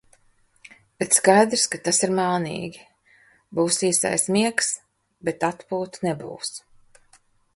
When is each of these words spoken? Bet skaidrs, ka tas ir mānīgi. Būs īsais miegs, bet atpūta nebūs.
Bet 1.01 1.17
skaidrs, 1.17 1.65
ka 1.73 1.79
tas 1.87 1.99
ir 2.07 2.13
mānīgi. 2.19 2.81
Būs 3.59 3.77
īsais 3.89 4.25
miegs, 4.37 4.73
bet 5.29 5.45
atpūta 5.53 6.05
nebūs. 6.09 6.53